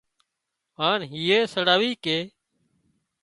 [0.79, 2.17] هانَ هيئي سڙاوي ڪي